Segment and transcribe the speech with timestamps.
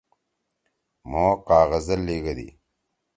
[1.09, 2.47] مھو کاغذ زید لیِگَدی۔